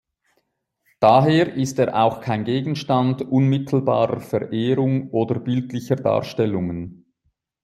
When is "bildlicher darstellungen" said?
5.39-7.05